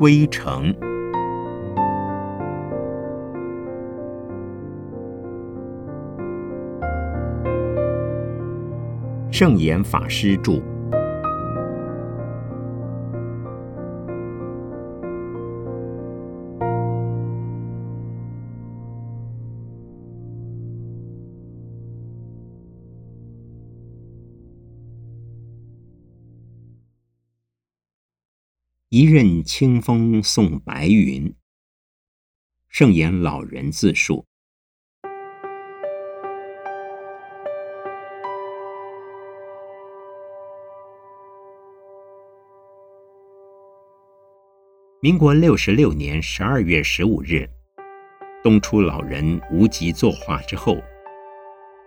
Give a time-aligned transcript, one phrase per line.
[0.00, 0.74] 归程。
[9.30, 10.69] 圣严法师著。
[29.00, 31.34] 一任清风送白云。
[32.68, 34.26] 圣言老人自述。
[45.00, 47.48] 民国六十六年十二月十五日，
[48.44, 50.76] 东初老人无极作画之后，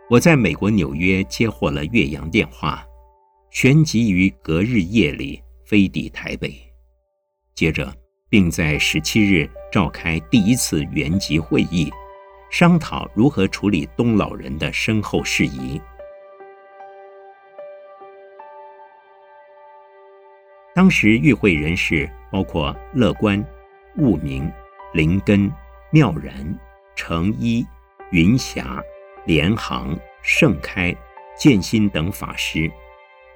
[0.10, 2.84] 我在美国纽约接获了岳阳电话，
[3.52, 6.73] 旋即于隔日夜里飞抵台北。
[7.56, 7.94] 接着，
[8.30, 11.92] 并在十七日召开第一次原籍会议，
[12.50, 15.80] 商讨如何处理东老人的身后事宜。
[20.74, 23.46] 当时与会人士包括乐观、
[23.98, 24.52] 悟明、
[24.92, 25.52] 灵根、
[25.92, 26.34] 妙然、
[26.96, 27.64] 程一、
[28.12, 28.82] 云霞、
[29.28, 30.96] 莲航、盛开、
[31.38, 32.72] 建新等法师，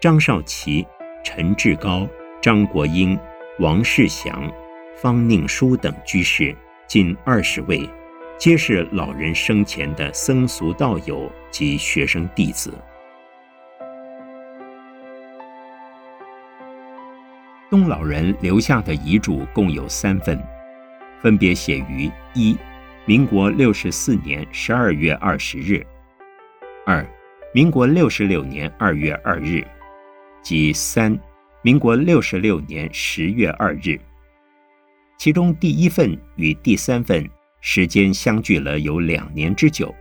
[0.01, 0.83] 张少奇、
[1.23, 2.07] 陈志高、
[2.41, 3.15] 张国英。
[3.59, 4.47] 王世祥、
[4.95, 6.55] 方宁书等居士
[6.85, 7.89] 近二十位，
[8.37, 12.71] 皆是老人生前的僧俗道友及学生弟子。
[17.67, 20.39] 东老人留下的遗嘱共有三份，
[21.19, 22.55] 分别写于一
[23.05, 25.83] 民国六十四年十二月二十日，
[26.85, 27.03] 二
[27.55, 29.65] 民国六十六年二月二日，
[30.43, 31.19] 及三。
[31.67, 33.99] 民国六十六年十月二日，
[35.17, 39.93] 其中第一份与第三份时间相距了有两年之久。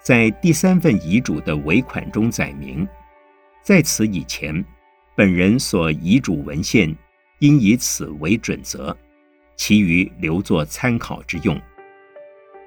[0.00, 2.86] 在第三份遗嘱的尾款中载明，
[3.60, 4.64] 在此以前，
[5.16, 6.96] 本人所遗嘱文献
[7.40, 8.96] 应以此为准则，
[9.56, 11.60] 其余留作参考之用。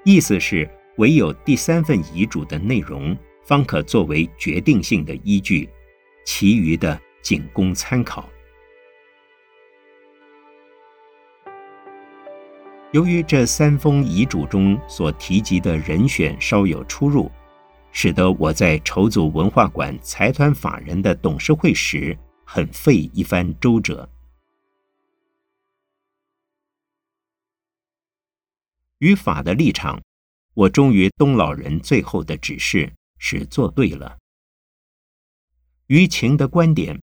[0.03, 5.69] 意思是，唯有第三份遗嘱的内容方可作为决定性的依据，
[6.25, 7.01] 其余的。
[7.21, 8.29] 仅供参考。
[12.91, 17.31] 由于这三封遗嘱中所提及的人选稍有出入，
[17.93, 24.09] 使得我在筹组文化馆财团法人的董事会时，很费一番周折。
[28.97, 30.01] 于法的立场，
[30.53, 34.17] 我忠于东老人最后的指示，是做对了。
[35.87, 37.01] 于情的观点。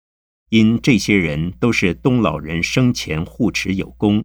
[0.51, 4.25] 因这些人都是东老人生前护持有功，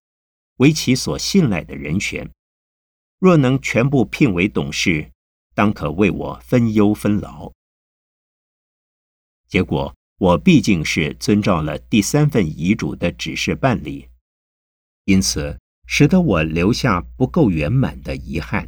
[0.58, 2.32] 为其所信赖的人选，
[3.20, 5.12] 若能全部聘为董事，
[5.54, 7.54] 当可为我分忧分劳。
[9.48, 14.10] 结果我毕竟是遵照了第三份遗嘱的指示办理，
[15.04, 18.68] 因此使得我留下不够圆满的遗憾。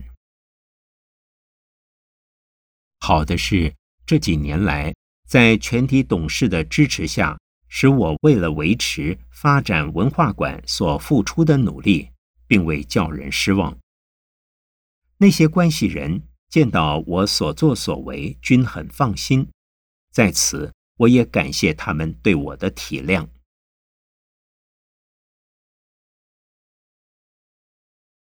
[3.00, 3.74] 好的是
[4.06, 4.94] 这几年来，
[5.28, 7.36] 在全体董事的支持下。
[7.68, 12.10] 使我为了维持发展文化馆所付出的努力，
[12.48, 13.78] 并未叫人失望。
[15.18, 19.48] 那些关系人见到我所作所为，均很放心。
[20.12, 23.28] 在此，我也感谢他们对我的体谅。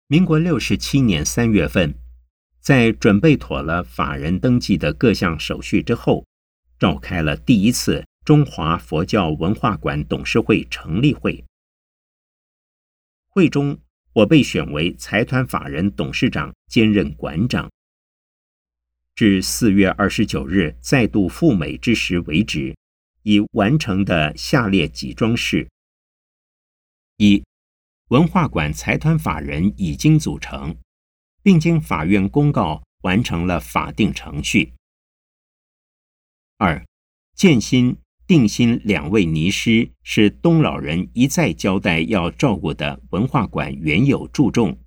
[0.07, 1.95] 民国六十七年三月份，
[2.59, 6.25] 在准备妥了法人登记的各项手续之后，
[6.77, 8.05] 召开了第一次。
[8.25, 11.43] 中华佛教文化馆董事会成立会，
[13.27, 13.77] 会中
[14.13, 17.69] 我被选为财团法人董事长，兼任馆长。
[19.13, 22.73] 至四月二十九日再度赴美之时为止，
[23.23, 25.69] 已完成的下列几桩事：
[27.17, 27.43] 一、
[28.07, 30.77] 文化馆财团法人已经组成，
[31.41, 34.71] 并经法院公告完成了法定程序；
[36.57, 36.85] 二、
[37.35, 37.97] 建新。
[38.25, 44.79] 定心两位尼师是东老人一再交代要照顾的文化馆原有注重，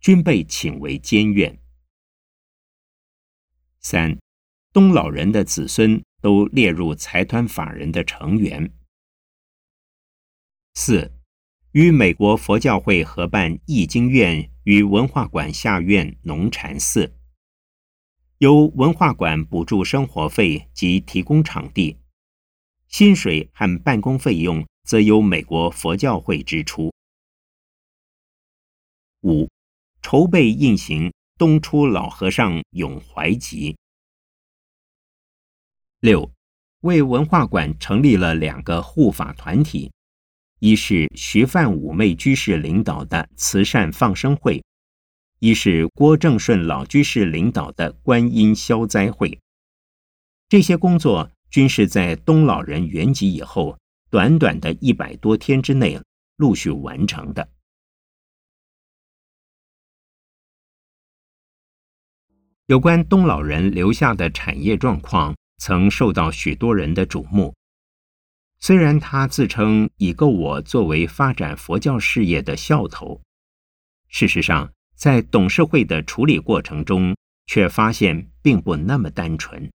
[0.00, 1.58] 均被请为监院。
[3.80, 4.18] 三，
[4.72, 8.70] 东老人的子孙都列入财团法人的成员。
[10.74, 11.12] 四，
[11.72, 17.14] 与美国佛教会合办易经院与文化馆下院农禅寺，
[18.38, 22.01] 由文化馆补助生活费及提供场地。
[22.92, 26.92] 薪水和办公费用则由美国佛教会支出。
[29.22, 29.48] 五、
[30.02, 33.74] 筹备印行东出老和尚永怀集。
[36.00, 36.30] 六、
[36.80, 39.90] 为文化馆成立了两个护法团体，
[40.58, 44.62] 一是徐范五妹居士领导的慈善放生会，
[45.38, 49.40] 一是郭正顺老居士领导的观音消灾会。
[50.50, 53.78] 这些工作均是在东老人圆寂以后，
[54.10, 56.00] 短短的一百多天之内
[56.36, 57.48] 陆续完成的。
[62.66, 65.32] 有关东老人留下的产业状况。
[65.64, 67.54] 曾受到许多人的瞩目。
[68.58, 73.22] 虽然他自称已够我作为发展佛教事业的效头，
[74.08, 77.16] 事实上，在董事会的处理过程中，
[77.46, 79.70] 却发现并不那么单纯。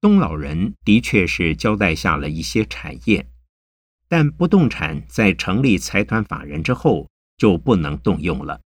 [0.00, 3.28] 东老人的确是交代下了一些产业，
[4.08, 8.60] 但不动产在成立财团法人之后就不能动用了，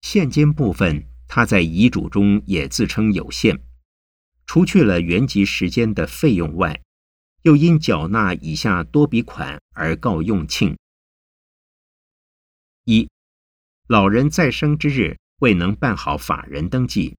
[0.00, 1.06] 现金部分。
[1.32, 3.62] 他在遗嘱中也自称有限，
[4.46, 6.80] 除去了原籍时间的费用外，
[7.42, 10.76] 又因缴纳以下多笔款而告用罄：
[12.84, 13.08] 一、
[13.86, 17.16] 老人在生之日未能办好法人登记，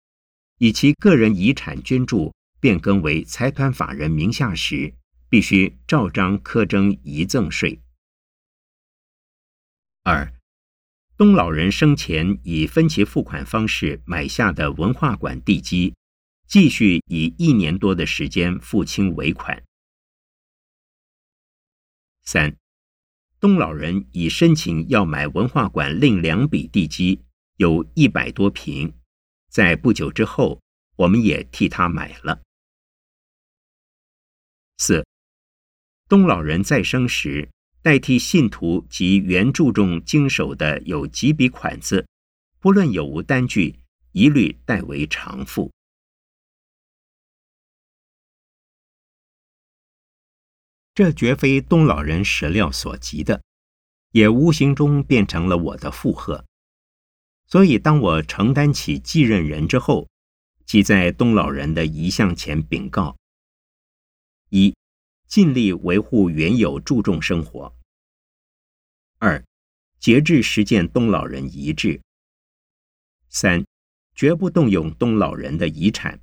[0.57, 4.93] 以其个人遗产捐助变更为财团法人名下时，
[5.27, 7.79] 必须照章苛征遗赠税；
[10.03, 10.31] 二、
[11.17, 15.95] 东老人生前以分期付款方式买下的文化馆地基，
[16.47, 19.63] 继续以一年多的时间付清尾款。
[22.23, 22.55] 三，
[23.39, 27.23] 东老人已申请要买文化馆另两笔地基，
[27.57, 28.93] 有一百多平，
[29.49, 30.61] 在不久之后，
[30.97, 32.39] 我们也替他买了。
[34.83, 35.05] 四，
[36.09, 37.47] 东老人在生时。
[37.83, 42.07] 代替信徒及原著中经手的有几笔款子，
[42.59, 43.79] 不论有无单据，
[44.11, 45.71] 一律代为偿付。
[50.95, 53.43] 这绝非东老人始料所及的，
[54.11, 56.43] 也无形中变成了我的负荷。
[57.45, 60.07] 所以，当我承担起继任人之后，
[60.65, 63.17] 即在东老人的遗像前禀告：
[64.51, 64.73] 一。
[65.27, 67.73] 尽力维护原有注重生活。
[69.17, 69.41] 二，
[69.97, 72.01] 节制实践东老人遗志。
[73.29, 73.65] 三，
[74.13, 76.19] 绝不动用东老人的遗产。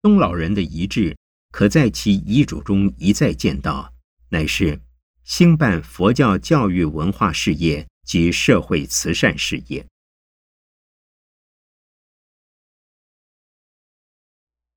[0.00, 1.14] 东老人的遗志
[1.52, 3.92] 可在其遗嘱中一再见到，
[4.30, 4.80] 乃是
[5.24, 9.86] 兴办佛教教育文化事业及社会慈善事业。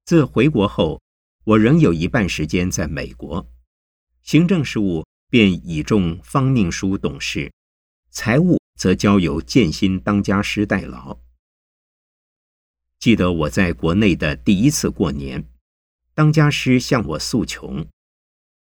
[0.09, 1.00] 自回国后。
[1.44, 3.47] 我仍有一半时间在美国，
[4.23, 7.53] 行政事务便倚重方宁书董事，
[8.09, 11.19] 财务则交由建新当家师代劳。
[12.97, 15.47] 记得我在国内的第一次过年，
[16.15, 17.88] 当家师向我诉穷，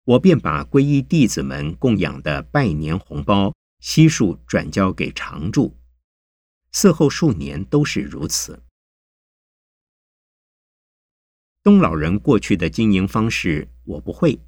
[0.05, 5.75] 我便把皈依弟子们供养的拜年红包悉数转交给常住，
[6.73, 8.63] 此后数年都是如此。
[11.69, 14.41] 东老人过去的经营方式我不会，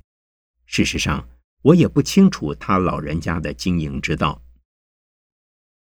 [0.64, 1.28] 事实上
[1.60, 4.42] 我也不清楚他老人家的经营之道。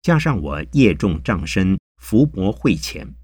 [0.02, 3.14] 加上我业重障身，福薄慧浅，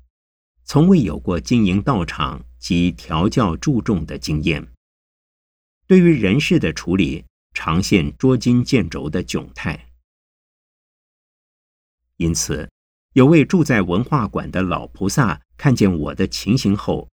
[0.64, 4.66] 从未有过经营道场及调教注重的经验。
[5.86, 9.90] 对于人事的处理，常现捉襟见肘的窘态。
[12.16, 12.70] 因此，
[13.12, 17.06] 有位住在文化馆的老菩萨看见我的情形后。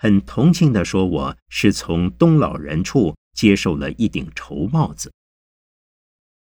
[0.00, 5.12] 很同情地说：“我是从东老人处接受了一顶绸帽子。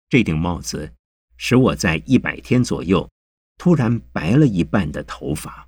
[0.09, 0.93] 这顶帽子
[1.37, 3.09] 使我在一百天左右
[3.57, 5.66] 突然白了一半的头发。”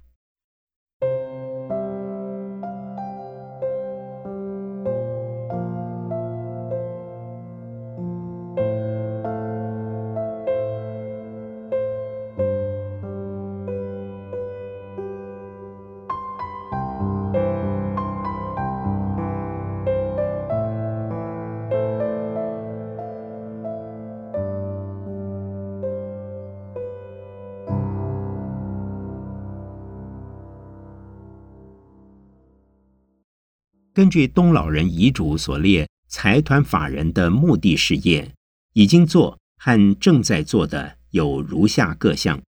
[33.99, 38.33] 根据东老人遗嘱所列，财团法人的目的事业
[38.75, 42.41] 已经做和正在做的有如下各项：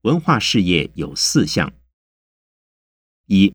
[0.00, 1.74] 文化事业有四项。
[3.26, 3.52] 一，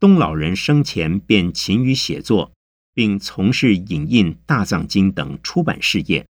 [0.00, 2.52] 东老人生前便勤于写作，
[2.92, 6.26] 并从事影印《大藏经》等出版事业。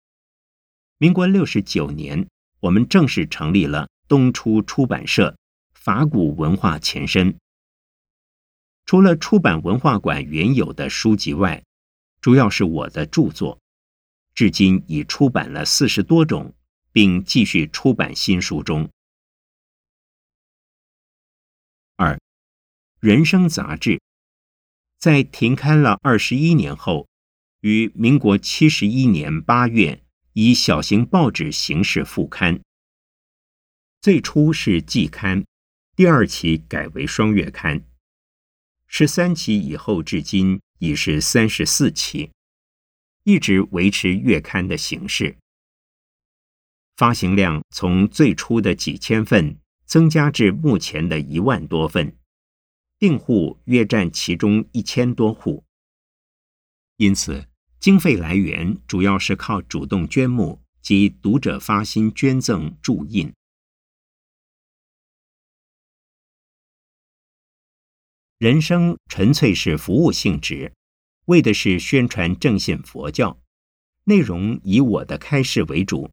[0.98, 2.28] 民国六十九年，
[2.60, 5.38] 我们正式成立了东出出版社，
[5.74, 7.34] 法古文化前身。
[8.90, 11.64] 除了出版文化馆原有的书籍外，
[12.22, 13.60] 主要是我的著作，
[14.34, 16.56] 至今已出版了四十多种，
[16.92, 18.90] 并继续出版新书中。
[21.98, 22.20] 二，
[23.00, 24.02] 人生杂志
[24.98, 27.08] 在停刊了二十一年后，
[27.60, 30.04] 于民国七十一年八月。
[30.34, 32.60] 以小型报纸形式复刊，
[34.02, 35.46] 最初是季刊，
[35.96, 37.84] 第二期改为双月刊，
[38.92, 42.32] 十三期以后至今已是三十四期，
[43.24, 45.38] 一直维持月刊的形式。
[46.98, 52.18] 发行量从最初的几千份增加至目前的一万多份，
[52.98, 55.64] 订户约占其中一千多户，
[56.98, 57.46] 因此。
[57.80, 63.32] 经费来源主要是靠主动捐募及读者发心捐赠注印。
[68.40, 70.72] 人生纯粹是服务性质，
[71.26, 73.38] 为的是宣传正信佛教，
[74.06, 76.10] 内容以我的开示为主，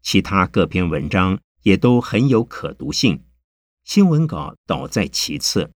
[0.00, 3.22] 其他各篇文章也都很有可读性，
[3.84, 5.70] 新闻稿倒在其次。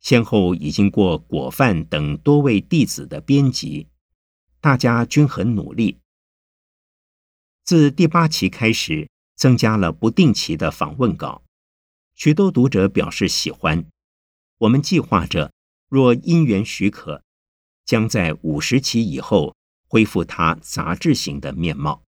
[0.00, 3.86] 先后已经过果范等多位弟子的编辑，
[4.60, 6.00] 大家均很努力。
[7.62, 11.44] 自第八期开始，增加了不定期的访问稿，
[12.16, 13.86] 许多读者表示喜欢。
[14.58, 15.52] 我们计划着，
[15.88, 17.22] 若因缘许可，
[17.84, 19.54] 将在五十期以后
[19.86, 22.02] 恢复它杂志型的面貌。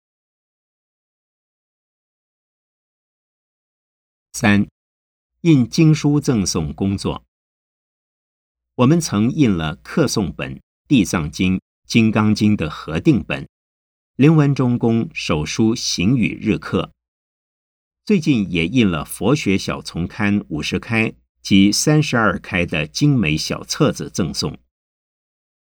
[4.31, 4.67] 三，
[5.41, 7.25] 印经书赠送工作。
[8.75, 10.55] 我们曾印了客诵本
[10.87, 13.49] 《地藏经》《金刚经》的合定本，
[14.15, 16.93] 林文忠公手书行语日课。
[18.05, 21.13] 最近也印了佛学小丛刊五十开
[21.47, 24.59] 及三十二开的精美小册子赠送，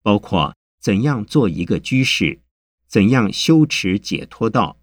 [0.01, 2.39] 包括怎样做一个居士，
[2.87, 4.79] 怎样修持解脱道，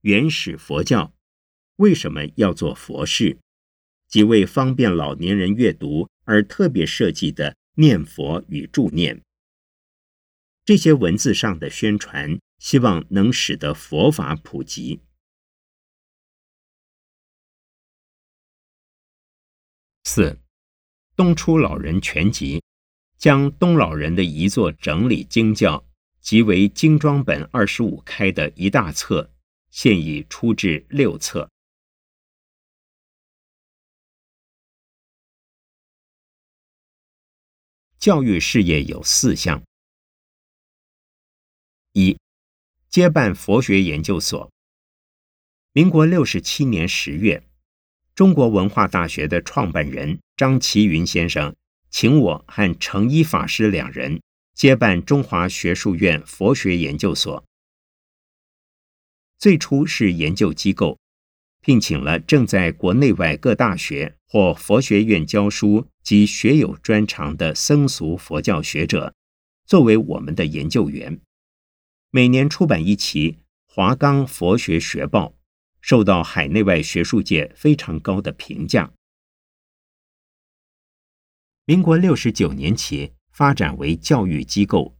[0.00, 1.12] 原始佛教
[1.76, 3.40] 为什么要做佛事，
[4.08, 6.08] 几为方便老年人阅读。
[6.24, 9.20] 而特别设计的念佛与助念，
[10.64, 15.00] 这些文字上的宣传，希望能使得佛法普及。
[20.14, 20.38] 四，
[21.16, 22.62] 东出老人全集，
[23.16, 25.86] 将东老人的遗作整理精教，
[26.20, 29.32] 即为精装本二十五开的一大册，
[29.70, 31.50] 现已出至六册。
[37.98, 39.64] 教育事业有四项：
[41.94, 42.18] 一、
[42.90, 44.52] 接办佛学研究所。
[45.72, 47.48] 民国六十七年十月，
[48.14, 51.54] 中国文化大学的创办人张其云先生
[51.90, 54.20] 请我和程一法师两人
[54.54, 57.44] 接办中华学术院佛学研究所。
[59.38, 60.98] 最初是研究机构，
[61.60, 65.88] 聘请了正在国内外各大学或佛学院教书。
[66.02, 69.14] 及学有专长的僧俗佛教学者，
[69.64, 71.20] 作为我们的研究员，
[72.10, 73.32] 每年出版一期
[73.68, 75.28] 《华冈佛学学报》，
[75.82, 78.90] 受到海内外学术界非常高的评价。
[81.66, 84.96] 民国六十九年起发展为教育机构，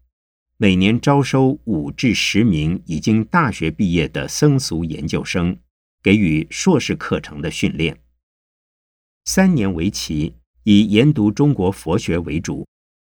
[0.58, 5.58] 每年招收五至十名已经大学毕业的僧俗研究生，
[6.02, 8.02] 给予硕士课程的训练，
[9.24, 10.36] 三年为期。
[10.64, 12.64] 以研读中国佛学为主，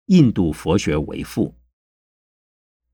[0.07, 1.55] 印度佛学为辅。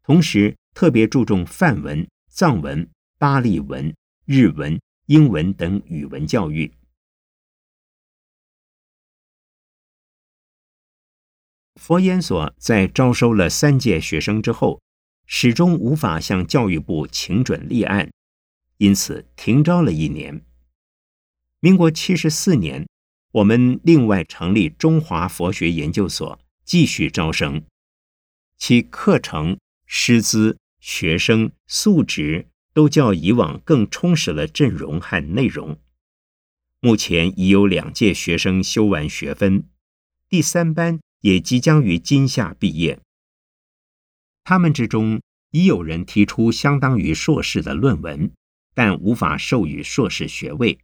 [0.03, 3.95] 同时，特别注重梵文、藏文、巴利文、
[4.33, 6.73] 日文、英文等语文教育。
[11.75, 14.81] 佛研所在招收了三届学生之后，
[15.27, 18.13] 始终无法向教育部请准立案，
[18.77, 20.47] 因此停招了一年。
[21.59, 22.87] 民国七十四年。
[23.33, 27.65] 我们另外成立中华佛学研究所，继续招生，
[28.57, 35.79] 其课程、师资、学生素质都较以往更充实了阵容和内容。
[36.81, 39.65] 目前已有两届学生修完学分，
[40.29, 43.01] 第三班也即将于今夏毕业。
[44.45, 48.33] 他们之中已有人提出相当于硕士的论文，
[48.75, 50.79] 但无法授予硕士学位。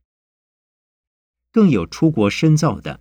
[1.50, 3.00] 更有出国深造的，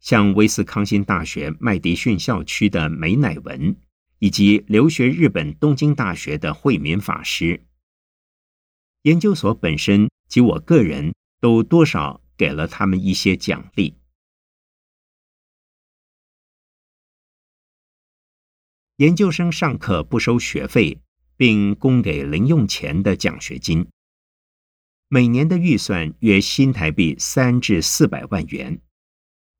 [0.00, 3.76] 像威斯康星大学麦迪逊校区的梅乃文，
[4.18, 7.62] 以及留学日本东京大学的惠民法师。
[9.02, 13.96] 研究所本身及我个人都多少给了他们一些奖励。
[18.96, 21.00] 研究生上课不收学费，
[21.36, 23.88] 并供给零用钱的奖学金，
[25.08, 28.80] 每年的预算约新台币三至四百万元。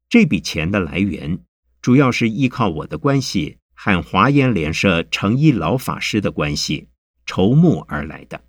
[0.08, 1.44] 这笔钱的来源，
[1.80, 6.88] 主要是依靠我的关系和华严联社成一老法师的关系
[7.26, 8.44] 筹募而来的。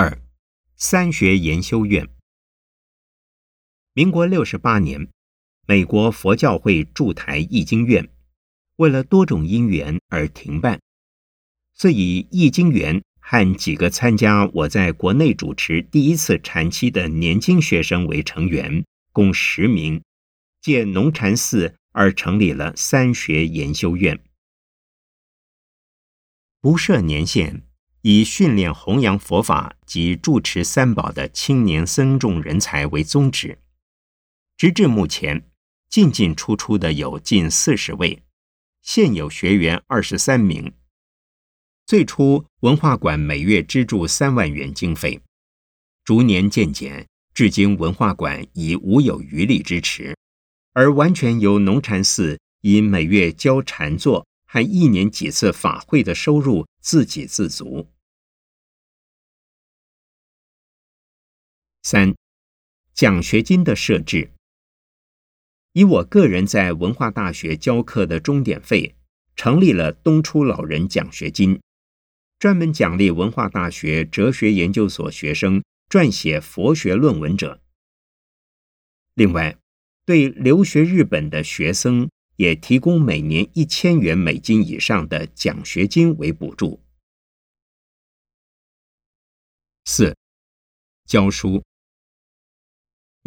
[0.00, 0.22] 二，
[0.76, 2.08] 三学研修院，
[3.94, 5.08] 民国六十八年，
[5.66, 8.08] 美国佛教会驻台译经院
[8.76, 10.80] 为了多种因缘而停办，
[11.74, 13.02] 遂以译经员。
[13.18, 20.00] 和几个参加我在国内主持第一次禅期的年轻学生为成员，共十名，
[20.60, 24.22] 借农禅寺而成立了三学研修院，
[26.60, 27.67] 不设年限，
[28.10, 33.58] 以训练弘扬佛法及住持三宝的青年僧众人才为宗旨。
[34.56, 35.50] 直至目前，
[35.90, 38.22] 进进出出的有近四十位，
[38.80, 40.72] 现有学员二十三名。
[41.84, 45.20] 最初文化馆每月资助三万元经费，
[46.02, 50.16] 逐年渐减，至今文化馆已无有余力支持，
[50.72, 57.86] 而完全由农禅寺以每月教禅坐和一年几次法会的收入自给自足。
[61.82, 62.14] 三，
[62.92, 64.32] 奖学金的设置，
[65.72, 68.96] 以我个人在文化大学教课的终点费，
[69.36, 71.60] 成立了东初老人奖学金。
[72.38, 77.60] 专门奖励文化大学哲学研究所学生撰写佛学论文者。
[79.14, 79.58] 另外，
[80.04, 86.80] 对留学日本的学生也提供每年一千元美金以上的奖学金为补助。
[89.84, 90.16] 四、
[91.06, 91.64] 教书。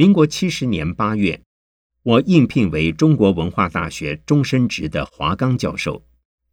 [0.02, 1.44] 民国七十年八月，
[2.02, 6.04] 我应聘为中国文化大学终身职的华冈教授，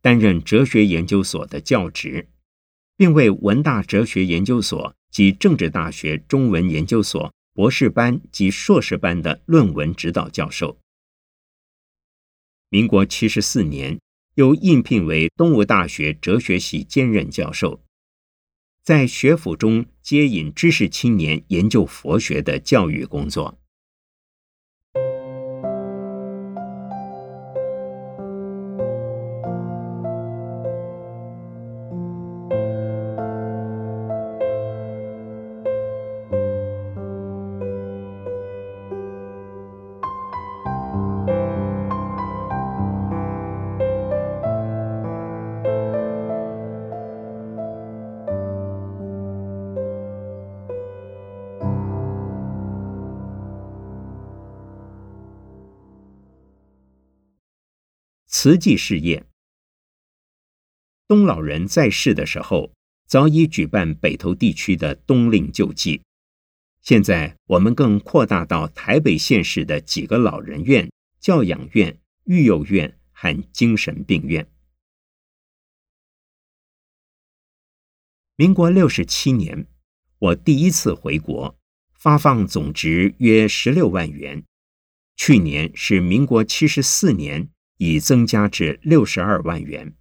[0.03, 2.29] 担任哲学研究所的教职。
[2.99, 10.79] 并为文大哲学研究所及政治大学中文研究所博士班及硕士班的论文指导教授。
[12.69, 13.99] 民国七十四年，
[14.35, 17.81] 又应聘为东吴大学哲学系兼任教授，
[18.89, 23.59] 在学府中接引知识青年研究佛学的教育工作。
[58.41, 59.27] 慈济事业，
[61.09, 62.73] 东老人在世的时候，
[63.05, 66.03] 早已举办北投地区的冬令救济。
[66.81, 74.49] 现在我们更扩大到台北县市的几个老人院、教养院、育幼院和精神病院。
[78.37, 79.67] 民国六十七年，
[80.21, 81.59] 我第一次回国，
[81.93, 84.45] 发放总值约十六万元。
[85.17, 87.51] 去年是民国七十四年。
[87.79, 89.95] 已增加至六十二万元。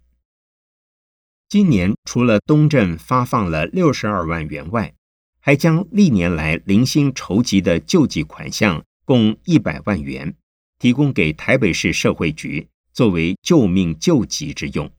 [1.48, 4.94] 今年除了东镇发放了六十二万元外，
[5.40, 10.36] 还将历年来零星筹集的救济款项共一百万元，
[10.78, 14.92] 提供给台北市社会局作为救命救急之用。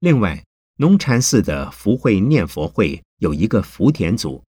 [0.00, 0.44] 另外，
[0.76, 4.44] 农禅寺的福慧念佛会有一个福田组，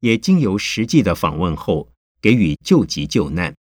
[0.00, 3.54] 也经由实际的访问后，给予救急救难，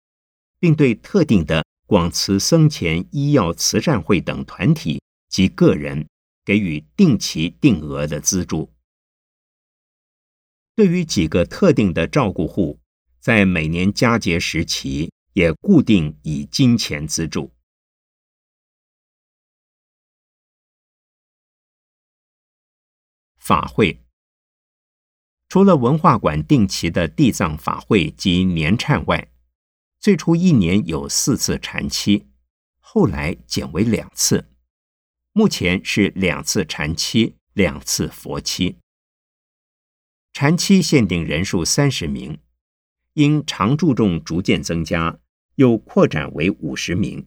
[0.60, 1.64] 并对特定的。
[1.90, 6.08] 广慈生前医药慈善会等团体及个人
[6.44, 8.72] 给予定期定额的资助。
[10.76, 12.78] 对于几个特定的照顾户，
[13.18, 17.52] 在每年佳节时期也固定以金钱资助。
[23.36, 24.00] 法会
[25.48, 29.29] 除了文化馆定期的地藏法会及年忏外，
[30.00, 32.26] 最初一年有四次禅期，
[32.78, 34.48] 后来减为两次，
[35.32, 38.78] 目前是两次禅期，两次佛期。
[40.32, 42.38] 禅期限定人数三十名，
[43.12, 45.18] 因常住众逐渐增加，
[45.56, 47.26] 又扩展为五十名。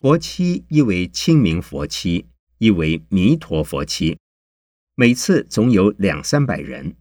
[0.00, 2.26] 佛期一为清明佛期，
[2.58, 4.18] 一为弥陀佛期，
[4.96, 6.96] 每次总有两三百人。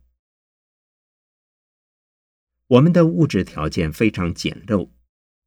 [2.69, 4.91] 我们的物质条件非常简陋，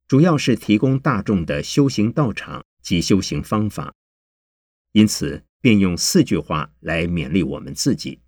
[0.09, 3.95] 主要是提供大众的修行道场及修行方法，
[4.91, 8.21] 因此便用四句话来勉励我们自己。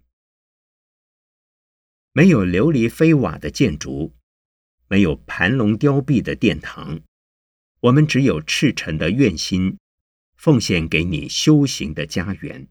[2.12, 4.14] 没有琉璃飞瓦的建筑，
[4.87, 7.00] 没有盘龙雕壁的殿堂，
[7.80, 9.76] 我们只有赤诚的愿心，
[10.37, 12.68] 奉献给你修行的家园。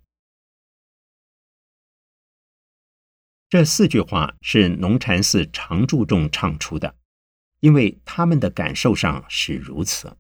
[3.54, 6.96] 这四句话是农禅寺常住众唱出的，
[7.60, 10.18] 因为他们的感受上是如此。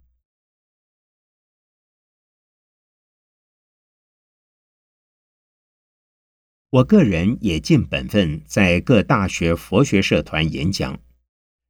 [6.69, 11.01] 我个人也尽本分，在各大学佛学社团演讲，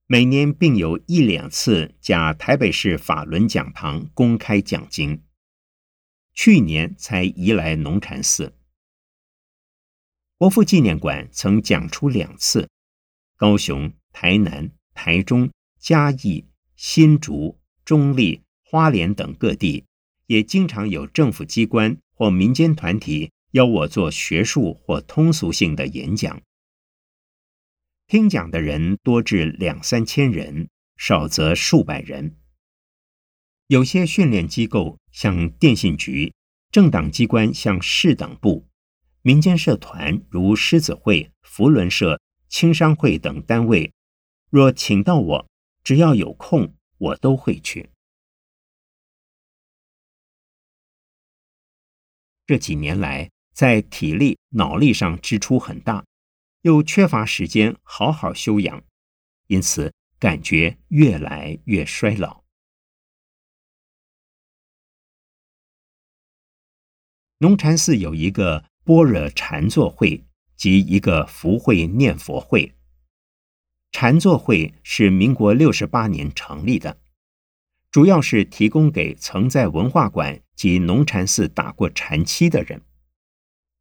[0.06, 5.24] 每年并有一两次假台北市法轮讲堂公开讲经。
[6.34, 8.54] 去年才移来农禅寺，
[10.44, 12.68] 国父纪念馆曾讲出两次，
[13.38, 19.86] 高雄、台南、台中、嘉义、新竹、中立、花莲等各地，
[20.26, 23.32] 也经常有政府机关或民间团体。
[23.52, 26.42] 邀我做学术或通俗性的演讲，
[28.08, 32.36] 听讲的人多至两三千人，少则数百人。
[33.68, 36.34] 有些训练机构，像电信局；
[36.70, 38.68] 政党机关，像市党部；
[39.24, 43.92] 民间社团，如狮子会、福伦社、青商会等单位，
[44.52, 45.50] 若请到我，
[45.84, 47.90] 只要有空，我都会去。
[52.46, 53.32] 这几年来。
[53.54, 56.04] 在体力、脑力上支出很大，
[56.62, 58.84] 又缺乏时间好好休养，
[59.46, 62.44] 因此感觉越来越衰老。
[67.38, 72.76] 农禅寺有一个般若禅坐会及一个福会念佛会。
[73.92, 76.98] 禅坐会是民国六十八年成立的，
[77.92, 82.82] 主要是提供给曾在文化馆及农禅寺打过禅期的人。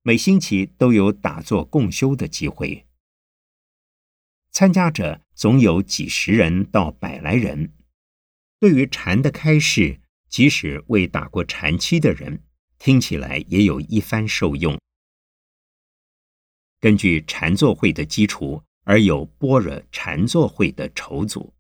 [0.03, 2.87] 每星期都有打坐共修的机会，
[4.51, 7.73] 参加者总有几十人到百来人。
[8.61, 12.43] 对于禅的开示，即使未打过禅期的人，
[12.79, 14.79] 听起来也有一番受用。
[16.83, 21.55] 根据禅坐会的基础，而有般若禅坐会的筹组。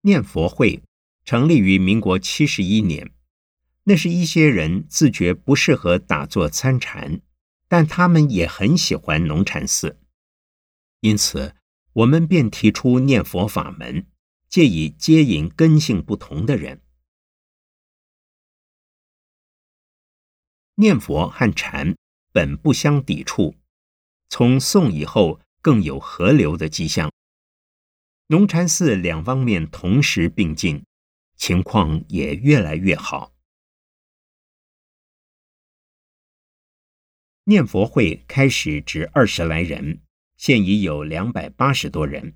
[0.00, 0.82] 念佛会
[1.26, 3.12] 成立于民国七十一年。
[3.84, 7.20] 那是一些人自觉不适合打坐参禅，
[7.68, 10.00] 但他们也很喜欢农禅寺，
[11.00, 11.54] 因此
[11.92, 14.06] 我们便提出念佛法门，
[14.48, 16.80] 借以接引根性不同的人。
[20.78, 21.96] 念佛和禅
[22.32, 23.54] 本不相抵触，
[24.28, 27.10] 从宋以后更有合流的迹象。
[28.26, 30.84] 农禅寺两方面同时并进，
[31.34, 33.32] 情况也越来越好。
[37.44, 40.02] 念佛会开始只二十来人，
[40.36, 42.34] 现已有两百八十多人。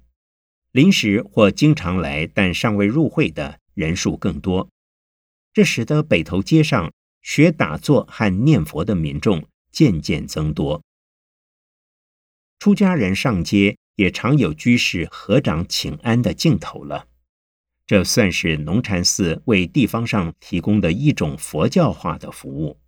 [0.70, 4.70] 临时或经常来但尚未入会的人数更多，
[5.52, 6.90] 这使得北头街上
[7.22, 10.82] 学打坐和念佛的民众渐渐增多。
[12.58, 17.06] 出家人上街也常有居士合掌请安的镜头了。
[17.86, 22.78] 这算是农禅寺为地方上提供的一种佛教化的服务。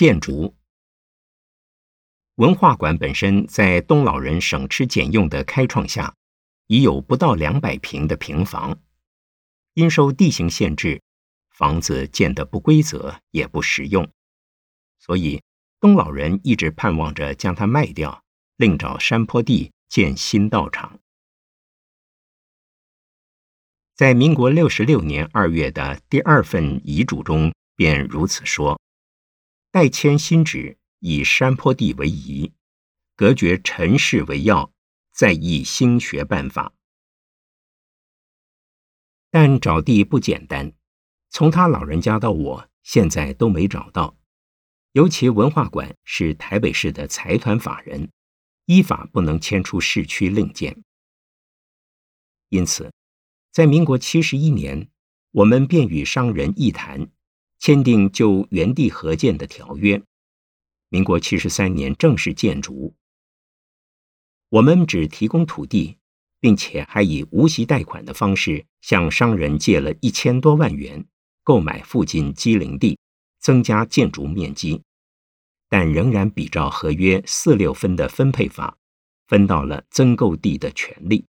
[0.00, 0.56] 建筑
[2.36, 6.14] 文化馆本身在东老人省吃俭用的开创下，
[6.68, 8.80] 已有不到两百平的平房。
[9.74, 11.02] 因受地形限制，
[11.50, 14.10] 房子建得不规则也不实用，
[14.98, 15.42] 所以
[15.80, 18.24] 东老人一直盼望着将它卖掉，
[18.56, 20.98] 另找山坡地建新道场。
[23.94, 28.80] 在民国六十六年二月的第二份遗嘱中，便如此说
[29.72, 32.52] ：“代迁新址，以山坡地为宜，
[33.14, 34.72] 隔绝尘世为要，
[35.12, 36.74] 再议兴学办法。”
[39.30, 40.72] 但找地不简单，
[41.28, 44.16] 从他老人家到我现在都没找到。
[44.90, 48.10] 尤其文化馆是台北市的财团法人，
[48.64, 50.82] 依法不能迁出市区另建。
[52.48, 52.92] 因此，
[53.52, 54.90] 在民国七十一年，
[55.30, 57.08] 我们便与商人议谈，
[57.60, 60.02] 签订就原地合建的条约。
[60.88, 62.96] 民国七十三年正式建筑。
[64.48, 65.98] 我们只提供土地。
[66.40, 71.04] 并且还以无息贷款的方式向商人借了一千多万元，
[71.44, 72.98] 购买附近机灵地，
[73.38, 74.80] 增加建筑面积，
[75.68, 78.78] 但仍然比照合约四六分的分配法，
[79.28, 81.26] 分到了增购地的权利。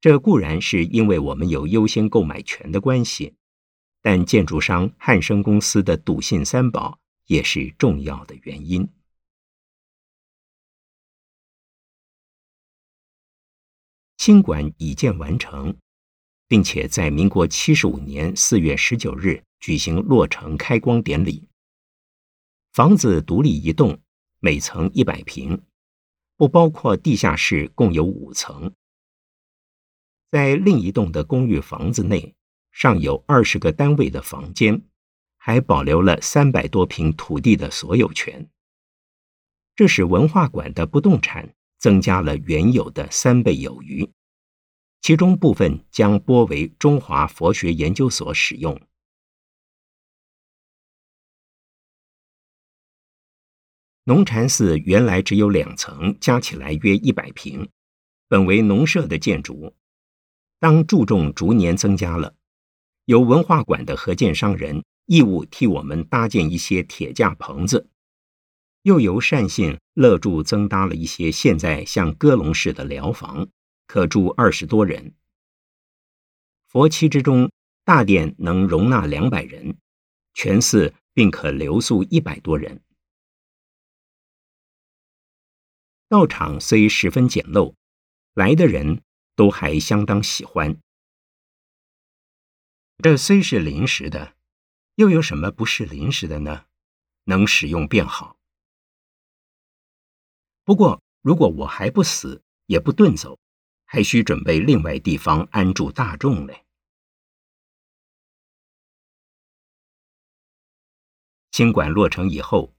[0.00, 3.34] 这固然是因为我们有优先购买权的关系，
[4.10, 8.88] 但建筑商汉生公司的笃信三宝也是重要的原因。
[14.16, 15.76] 新馆已建完成，
[16.46, 21.46] 并且在民国七十五年四月十九日举行落成开光典礼。
[22.72, 24.00] 房子独立一栋，
[24.40, 25.62] 每层一百平，
[26.38, 28.72] 不包括地下室，共有五层。
[30.30, 32.34] 在另一栋的公寓房子内，
[32.78, 34.80] 尚有二十个单位的房间，
[35.36, 38.48] 还保留了三百多平土地的所有权。
[39.74, 41.52] 这使文化馆的不动产。
[41.78, 44.10] 增加了原有的三倍有余，
[45.00, 48.80] 其中部分将拨为中华佛学研究所使用。
[54.02, 57.70] 农禅寺原来只有两层，加起来约一百平，
[58.26, 59.76] 本为农舍的建筑。
[60.58, 62.34] 当注重逐年增加了，
[63.08, 67.88] 由文化馆的合建商人义务替我们搭建一些铁架棚子。
[68.82, 73.48] 又由善信乐助增搭了一些现在像鸽笼式的寮房，
[73.86, 75.14] 可住二十多人。
[76.66, 77.50] 佛期之中，
[77.82, 79.78] 大殿能容纳两百人，
[80.34, 82.82] 全寺并可留宿一百多人。
[86.10, 87.72] 道场虽十分简陋，
[88.34, 89.00] 来的人
[89.34, 90.78] 都还相当喜欢。
[93.00, 94.34] 这虽是临时的，
[94.96, 96.64] 又有什么不是临时的呢？
[97.24, 98.36] 能使用便好。
[100.64, 103.38] 不过，如果我还不死，也不遁走，
[103.84, 106.64] 还需准备另外地方安住大众嘞。
[111.52, 112.74] 新馆落成以后，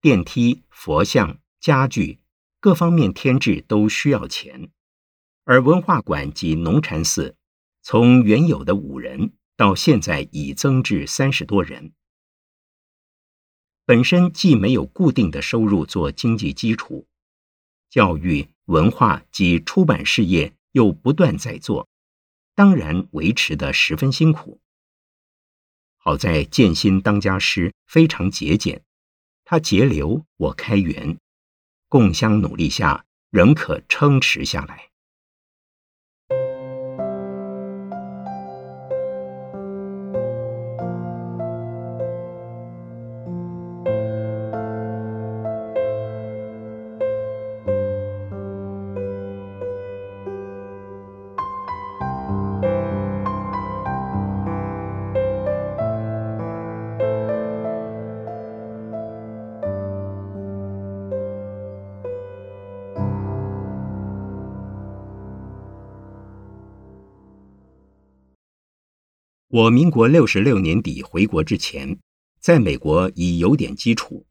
[0.00, 2.20] 电梯、佛像、家具
[2.58, 4.70] 各方面添置都需要钱，
[5.44, 7.36] 而文化馆及农禅寺，
[7.82, 11.92] 从原有的五人到现在已增至三十多人，
[13.84, 17.08] 本身既没有固定的收入做经济基础。
[17.90, 21.88] 教育、文化及出版事业又不断在做，
[22.54, 24.60] 当然维持的十分辛苦。
[25.96, 28.84] 好在建新当家师非常节俭，
[29.44, 31.18] 他节流，我开源，
[31.88, 34.87] 共相努力下，仍可撑持下来。
[69.58, 71.98] 我民国六十六年底回国之前，
[72.38, 74.24] 在美国已有点基础，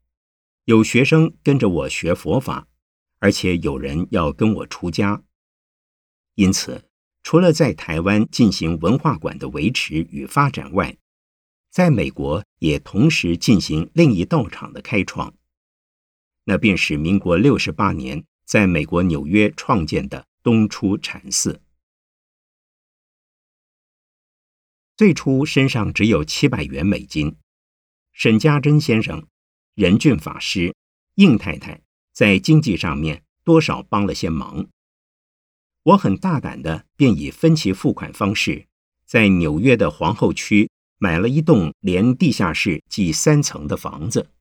[0.64, 2.66] 有学生跟着我学佛法，
[3.18, 5.22] 而且有人要跟我出家。
[6.36, 6.88] 因此，
[7.22, 10.96] 除了在台湾进行文化馆的维持与发展外，
[11.70, 15.34] 在美国也同时进行另一道场的开创，
[16.44, 21.60] 那便是民国六十八年在美国纽约创建的东出禅寺。
[24.98, 27.36] 最初身上只有七百元美金，
[28.10, 29.28] 沈家珍先生、
[29.76, 30.74] 任俊法师、
[31.14, 31.82] 应太太
[32.12, 34.66] 在经济上面多少帮了些忙。
[35.84, 38.66] 我很大胆的，便以分期付款方式，
[39.06, 44.32] 在纽约的皇后区买了一栋连地下室计三层的房子，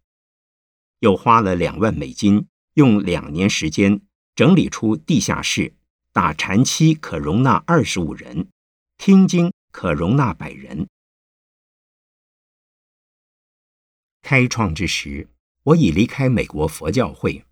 [1.02, 4.02] 又花了两万美金，用两年时间
[4.34, 5.76] 整理出地下室，
[6.12, 8.50] 打禅期可容纳二十五人，
[8.98, 9.54] 听经。
[9.78, 10.88] 可容纳百人。
[14.24, 15.30] 开创之时，
[15.62, 17.46] 我已离开美国佛教会。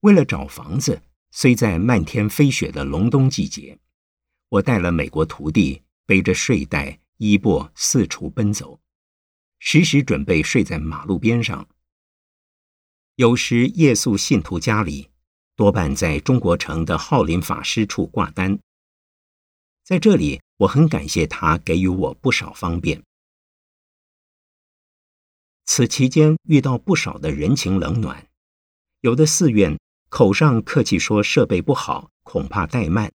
[0.00, 3.78] 为了找房子，虽在漫天飞雪的隆冬季节，
[4.50, 8.78] 我带了美国徒弟，背着睡袋、衣钵四处奔走，
[9.58, 11.66] 时时准备睡在马路边上。
[13.14, 15.08] 有时夜宿信徒家里，
[15.56, 18.58] 多半在中国城的浩林法师处挂单。
[19.84, 23.02] 在这里，我很感谢他给予我不少方便。
[25.66, 28.26] 此期间遇到不少的人情冷暖，
[29.00, 33.12] 有的寺院口上客气说设备不好，恐怕怠慢，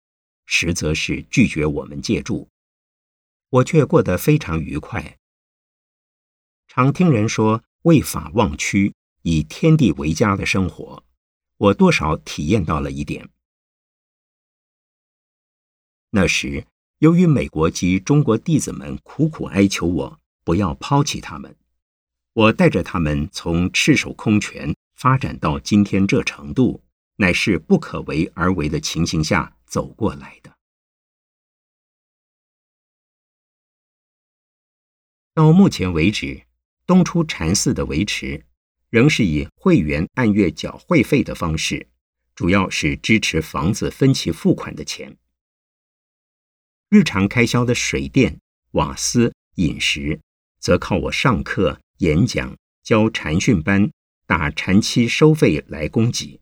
[0.44, 2.48] 实则是拒绝我们借住，
[3.48, 5.16] 我却过得非常愉快。
[6.66, 8.92] 常听人说为法忘躯。
[9.22, 11.02] 以天地为家的生活，
[11.56, 13.28] 我多少体验到了一点。
[16.16, 16.64] 那时，
[17.00, 21.54] 由于美国及中国弟子们苦苦哀求我不要抛弃他们，
[22.32, 26.82] 我带着他们从赤手空拳发展到今天这程度，
[27.16, 30.50] 乃是不可为而为的情形下走过来的。
[35.34, 36.46] 到目前为止，
[36.86, 38.42] 东出禅寺的维持。
[38.88, 41.88] 仍是以会员按月缴会费的方式，
[42.34, 45.14] 主要是支持房子分期付款的钱。
[46.88, 48.40] 日常开销的水电、
[48.72, 50.20] 瓦斯、饮食，
[50.60, 53.90] 则靠我上课、演讲、教禅训班、
[54.26, 56.40] 打禅期收费来供给。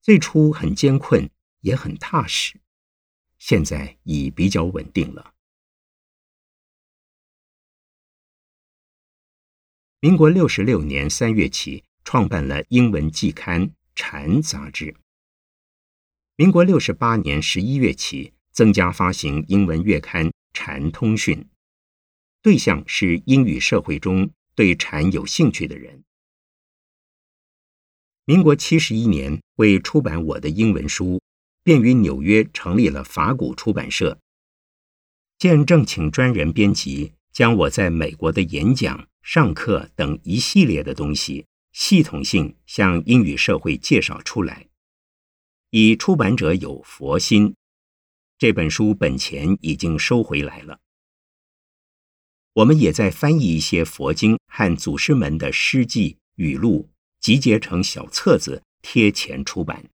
[0.00, 1.28] 最初很艰困，
[1.60, 2.60] 也很踏实，
[3.38, 5.34] 现在已比较稳定了。
[10.00, 14.94] 民国六十六年三月起，创办了英文季刊《禅》杂志。
[16.36, 21.38] 民国六十八年十一月起，增加发行英文月刊《禅通讯》，
[22.42, 26.02] 对象是英语社会中对禅有兴趣的人。
[28.24, 31.22] 民国七十一年，为出版我的英文书，
[31.62, 34.18] 便于纽约成立了法古出版社。
[35.38, 39.06] 见正请专人编辑，将我在美国的演讲。
[39.22, 44.66] 上课等一系列的东西，系统性向英语社会介绍出来。
[45.70, 47.54] 以出版者有佛心，
[48.38, 50.78] 这本书本钱已经收回来了。
[52.52, 59.90] 我们也在翻译一些佛经和祖师们的诗记语录，集结成小册子，贴钱出版。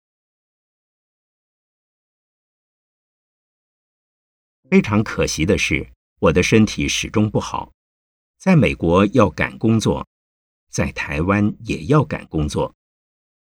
[4.70, 7.70] 非常可惜的是，我的身体始终不好。
[8.38, 10.08] 在美国要赶工作，
[10.70, 12.74] 在台湾也要赶工作，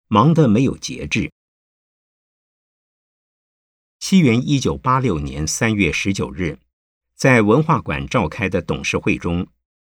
[0.08, 1.30] 忙得没有节制。
[4.00, 6.60] 西元一九八六年三月十九日，
[7.14, 9.48] 在文化馆召开的董事会中，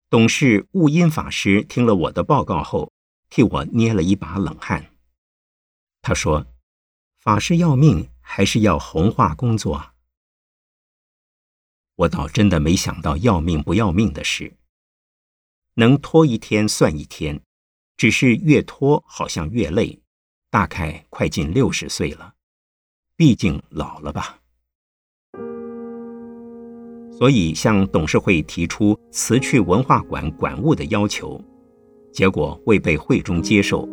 [0.09, 2.91] 董事悟音法师听了我的报告后，
[3.29, 4.91] 替我捏了一把冷汗。
[6.01, 6.47] 他说
[7.21, 9.93] ：“法师要命，还是要弘化工作？”
[11.95, 14.57] 我倒真的没想到要命不要命的事。
[15.75, 17.41] 能拖一天算一天，
[17.95, 20.01] 只是越拖好像越累。
[20.49, 22.33] 大概快近六十岁了，
[23.21, 24.39] 毕竟老了吧。
[27.11, 31.39] 所以向董事会提出辞去文化馆馆务的要求，
[32.11, 33.87] 结果未被会中接受。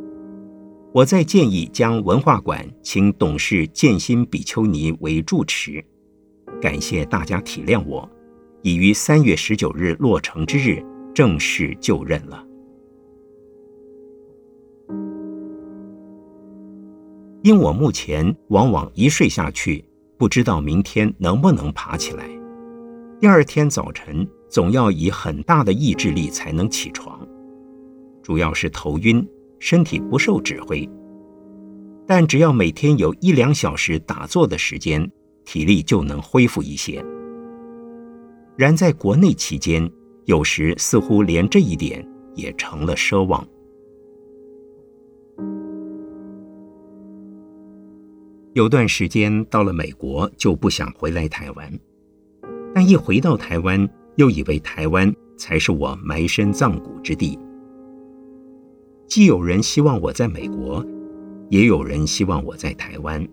[0.94, 5.84] 我再建议将文化馆请董事建新比丘尼为住持，
[6.58, 8.10] 感谢大家体谅我，
[8.62, 10.82] 已于三月十九日落成之日。
[11.14, 12.47] 正式就任了。
[17.42, 19.84] 因我目前往往一睡下去，
[20.16, 22.28] 不知道明天能不能爬起来。
[23.20, 27.26] 第二天早晨总要以很大的意志力才能起床，
[28.22, 29.26] 主要是头晕，
[29.58, 30.88] 身体不受指挥。
[32.06, 35.10] 但只要每天有一两小时打坐的时间，
[35.44, 37.04] 体力就能恢复一些。
[38.56, 39.90] 然在国内期间。
[40.24, 43.42] 有时似乎连这一点也成了奢望。
[48.58, 51.72] 有段时间到了美国就不想回来台湾，
[52.74, 57.38] 但一回到台湾，又以为台湾才是我埋身葬骨之地。
[59.06, 60.84] 既有人希望我在美国，
[61.50, 63.24] 也有人希望我在台湾，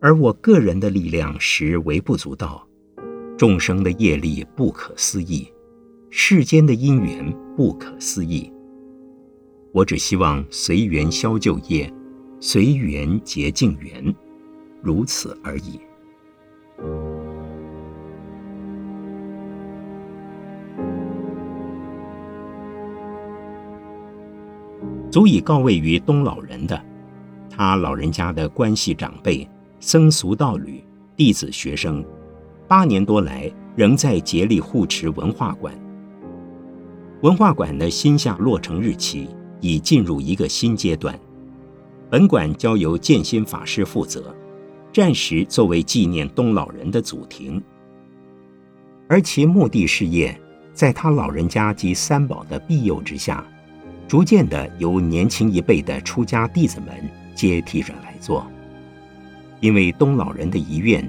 [0.00, 2.66] 而我个人的力量实微不足道，
[3.38, 5.46] 众生的业力不可思议。
[6.10, 8.52] 世间的因缘不可思议，
[9.70, 11.88] 我只希望随缘消旧业，
[12.42, 14.14] 随缘结净缘，
[14.80, 15.78] 如此而已。
[25.10, 26.82] 足以告慰于东老人的，
[27.50, 29.46] 他老人家的关系长辈、
[29.78, 30.82] 僧俗道侣、
[31.14, 32.02] 弟子学生，
[32.66, 35.74] 八年多来仍在竭力护持文化馆。
[37.20, 39.28] 文化馆的新夏落成日期
[39.60, 41.20] 已进入一个新阶段。
[42.10, 44.34] 本馆交由建新法师负责，
[44.92, 47.62] 暂时作为纪念东老人的祖庭，
[49.08, 50.36] 而其墓地事业，
[50.74, 53.46] 在他老人家及三宝的庇佑之下，
[54.08, 56.88] 逐渐的由年轻一辈的出家弟子们
[57.32, 58.44] 接替着来做。
[59.60, 61.08] 因为东老人的遗愿，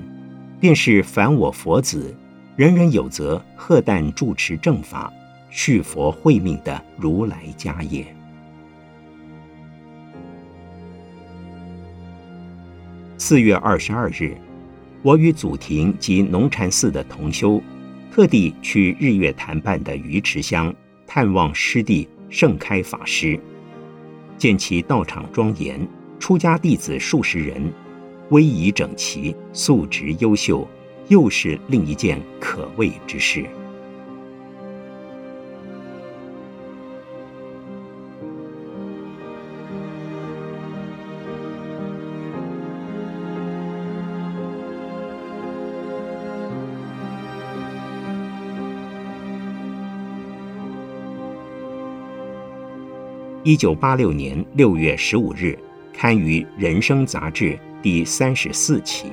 [0.60, 2.16] 便是凡我佛子，
[2.56, 5.12] 人人有责，贺诞住持正法。
[5.50, 8.06] 续佛慧命的如来家业。
[13.24, 14.36] 四月二十二日，
[15.04, 17.62] 我与祖庭及农禅寺的同修，
[18.12, 20.74] 特地去日月潭畔的鱼池乡
[21.06, 23.40] 探望师弟盛开法师，
[24.40, 27.72] 见其道场庄严，出家弟子数十人，
[28.32, 30.68] 威仪整齐，素质优秀，
[31.08, 33.46] 又是另一件可畏之事。
[53.52, 55.60] 一九八六年六月十五日，
[55.94, 59.08] 刊于《人生》杂志第三十四期。